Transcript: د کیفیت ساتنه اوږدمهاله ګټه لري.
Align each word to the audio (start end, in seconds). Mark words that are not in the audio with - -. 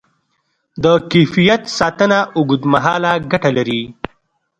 د 0.83 0.85
کیفیت 1.11 1.61
ساتنه 1.79 2.19
اوږدمهاله 2.37 3.11
ګټه 3.31 3.49
لري. 3.57 3.83